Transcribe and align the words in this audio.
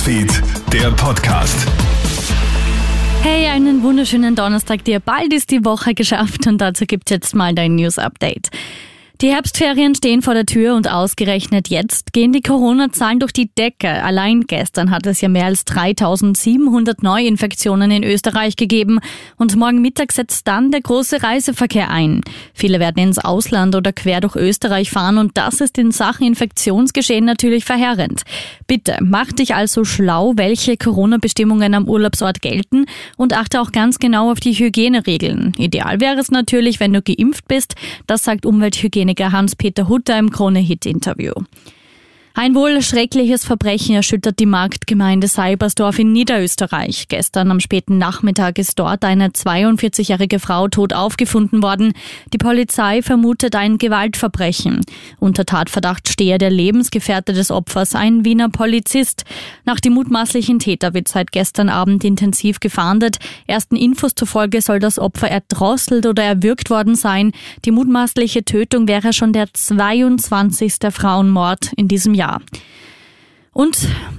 Newsfeed, 0.00 0.42
der 0.72 0.90
Podcast. 0.92 1.66
Hey, 3.22 3.48
einen 3.48 3.82
wunderschönen 3.82 4.34
Donnerstag 4.34 4.82
dir. 4.84 4.98
Bald 4.98 5.30
ist 5.34 5.50
die 5.50 5.62
Woche 5.62 5.92
geschafft 5.92 6.46
und 6.46 6.58
dazu 6.58 6.86
gibt's 6.86 7.10
jetzt 7.10 7.34
mal 7.34 7.54
dein 7.54 7.74
News 7.74 7.98
Update. 7.98 8.48
Die 9.22 9.34
Herbstferien 9.34 9.94
stehen 9.94 10.22
vor 10.22 10.32
der 10.32 10.46
Tür 10.46 10.74
und 10.74 10.90
ausgerechnet 10.90 11.68
jetzt 11.68 12.14
gehen 12.14 12.32
die 12.32 12.40
Corona-Zahlen 12.40 13.20
durch 13.20 13.34
die 13.34 13.50
Decke. 13.54 14.02
Allein 14.02 14.46
gestern 14.46 14.90
hat 14.90 15.04
es 15.04 15.20
ja 15.20 15.28
mehr 15.28 15.44
als 15.44 15.66
3700 15.66 17.02
Neuinfektionen 17.02 17.90
in 17.90 18.02
Österreich 18.02 18.56
gegeben 18.56 18.98
und 19.36 19.56
morgen 19.56 19.82
Mittag 19.82 20.12
setzt 20.12 20.48
dann 20.48 20.70
der 20.70 20.80
große 20.80 21.22
Reiseverkehr 21.22 21.90
ein. 21.90 22.22
Viele 22.54 22.80
werden 22.80 23.02
ins 23.02 23.18
Ausland 23.18 23.74
oder 23.74 23.92
quer 23.92 24.22
durch 24.22 24.36
Österreich 24.36 24.90
fahren 24.90 25.18
und 25.18 25.36
das 25.36 25.60
ist 25.60 25.76
in 25.76 25.90
Sachen 25.90 26.26
Infektionsgeschehen 26.26 27.26
natürlich 27.26 27.66
verheerend. 27.66 28.22
Bitte 28.66 28.96
mach 29.02 29.32
dich 29.32 29.54
also 29.54 29.84
schlau, 29.84 30.32
welche 30.36 30.78
Corona-Bestimmungen 30.78 31.74
am 31.74 31.86
Urlaubsort 31.86 32.40
gelten 32.40 32.86
und 33.18 33.36
achte 33.36 33.60
auch 33.60 33.70
ganz 33.70 33.98
genau 33.98 34.32
auf 34.32 34.40
die 34.40 34.54
Hygieneregeln. 34.54 35.52
Ideal 35.58 36.00
wäre 36.00 36.18
es 36.18 36.30
natürlich, 36.30 36.80
wenn 36.80 36.94
du 36.94 37.02
geimpft 37.02 37.46
bist. 37.48 37.74
Das 38.06 38.24
sagt 38.24 38.46
Umwelthygiene 38.46 39.09
Techniker 39.10 39.32
Hans-Peter 39.32 39.88
Hutter 39.88 40.18
im 40.20 40.30
Krone-Hit-Interview. 40.30 41.32
Ein 42.32 42.54
wohl 42.54 42.80
schreckliches 42.80 43.44
Verbrechen 43.44 43.96
erschüttert 43.96 44.38
die 44.38 44.46
Marktgemeinde 44.46 45.26
Seibersdorf 45.26 45.98
in 45.98 46.12
Niederösterreich. 46.12 47.08
Gestern 47.08 47.50
am 47.50 47.58
späten 47.58 47.98
Nachmittag 47.98 48.58
ist 48.58 48.78
dort 48.78 49.04
eine 49.04 49.28
42-jährige 49.30 50.38
Frau 50.38 50.68
tot 50.68 50.92
aufgefunden 50.92 51.60
worden. 51.60 51.92
Die 52.32 52.38
Polizei 52.38 53.02
vermutet 53.02 53.56
ein 53.56 53.78
Gewaltverbrechen. 53.78 54.82
Unter 55.18 55.44
Tatverdacht 55.44 56.08
stehe 56.08 56.38
der 56.38 56.50
Lebensgefährte 56.50 57.32
des 57.32 57.50
Opfers, 57.50 57.96
ein 57.96 58.24
Wiener 58.24 58.48
Polizist. 58.48 59.24
Nach 59.64 59.80
dem 59.80 59.94
mutmaßlichen 59.94 60.60
Täter 60.60 60.94
wird 60.94 61.08
seit 61.08 61.32
gestern 61.32 61.68
Abend 61.68 62.04
intensiv 62.04 62.60
gefahndet. 62.60 63.16
Ersten 63.48 63.74
Infos 63.74 64.14
zufolge 64.14 64.62
soll 64.62 64.78
das 64.78 65.00
Opfer 65.00 65.28
erdrosselt 65.28 66.06
oder 66.06 66.22
erwürgt 66.22 66.70
worden 66.70 66.94
sein. 66.94 67.32
Die 67.64 67.72
mutmaßliche 67.72 68.44
Tötung 68.44 68.86
wäre 68.86 69.12
schon 69.12 69.32
der 69.32 69.52
22. 69.52 70.74
Frauenmord 70.92 71.72
in 71.76 71.88
diesem 71.88 72.14
Jahr. 72.14 72.19
Jahr. 72.20 72.40
Und 73.52 73.76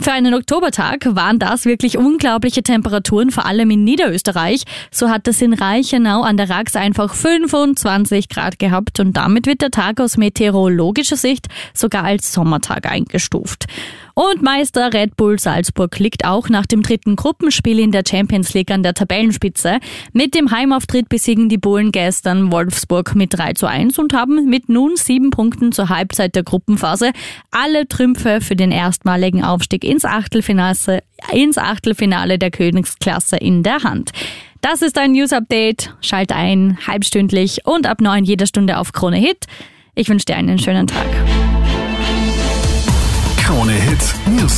für 0.00 0.12
einen 0.12 0.34
Oktobertag 0.34 1.06
waren 1.16 1.38
das 1.38 1.64
wirklich 1.64 1.96
unglaubliche 1.96 2.62
Temperaturen, 2.62 3.30
vor 3.30 3.46
allem 3.46 3.70
in 3.70 3.82
Niederösterreich. 3.82 4.64
So 4.90 5.08
hat 5.08 5.26
es 5.26 5.40
in 5.40 5.54
Reichenau 5.54 6.22
an 6.22 6.36
der 6.36 6.50
Rax 6.50 6.76
einfach 6.76 7.14
25 7.14 8.28
Grad 8.28 8.58
gehabt 8.58 9.00
und 9.00 9.16
damit 9.16 9.46
wird 9.46 9.62
der 9.62 9.70
Tag 9.70 9.98
aus 10.00 10.18
meteorologischer 10.18 11.16
Sicht 11.16 11.46
sogar 11.72 12.04
als 12.04 12.34
Sommertag 12.34 12.90
eingestuft. 12.90 13.64
Und 14.14 14.42
Meister 14.42 14.94
Red 14.94 15.16
Bull 15.16 15.40
Salzburg 15.40 15.98
liegt 15.98 16.24
auch 16.24 16.48
nach 16.48 16.66
dem 16.66 16.82
dritten 16.82 17.16
Gruppenspiel 17.16 17.80
in 17.80 17.90
der 17.90 18.04
Champions 18.08 18.54
League 18.54 18.70
an 18.70 18.84
der 18.84 18.94
Tabellenspitze. 18.94 19.80
Mit 20.12 20.36
dem 20.36 20.52
Heimauftritt 20.52 21.08
besiegen 21.08 21.48
die 21.48 21.58
Bullen 21.58 21.90
gestern 21.90 22.52
Wolfsburg 22.52 23.16
mit 23.16 23.36
3 23.36 23.54
zu 23.54 23.66
1 23.66 23.98
und 23.98 24.12
haben 24.12 24.48
mit 24.48 24.68
nun 24.68 24.92
sieben 24.94 25.30
Punkten 25.30 25.72
zur 25.72 25.88
Halbzeit 25.88 26.36
der 26.36 26.44
Gruppenphase 26.44 27.10
alle 27.50 27.88
Trümpfe 27.88 28.40
für 28.40 28.54
den 28.54 28.70
erstmaligen 28.70 29.42
Aufstieg 29.42 29.82
ins 29.82 30.04
Achtelfinale, 30.04 31.02
ins 31.32 31.58
Achtelfinale 31.58 32.38
der 32.38 32.52
Königsklasse 32.52 33.36
in 33.36 33.64
der 33.64 33.82
Hand. 33.82 34.12
Das 34.60 34.80
ist 34.80 34.96
ein 34.96 35.12
News 35.12 35.32
Update. 35.32 35.92
Schalt 36.00 36.30
ein, 36.30 36.78
halbstündlich 36.86 37.66
und 37.66 37.86
ab 37.86 38.00
neun 38.00 38.24
jeder 38.24 38.46
Stunde 38.46 38.78
auf 38.78 38.92
Krone 38.92 39.16
Hit. 39.16 39.46
Ich 39.96 40.08
wünsche 40.08 40.26
dir 40.26 40.36
einen 40.36 40.58
schönen 40.58 40.86
Tag. 40.86 41.04